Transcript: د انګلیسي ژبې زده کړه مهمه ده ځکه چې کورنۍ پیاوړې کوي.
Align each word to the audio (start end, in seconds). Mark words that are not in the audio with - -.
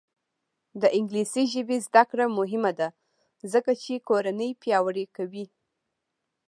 د 0.81 0.83
انګلیسي 0.97 1.43
ژبې 1.53 1.77
زده 1.87 2.03
کړه 2.09 2.25
مهمه 2.39 2.71
ده 2.79 2.87
ځکه 3.53 3.71
چې 3.83 4.03
کورنۍ 4.07 4.51
پیاوړې 4.61 5.05
کوي. 5.15 5.45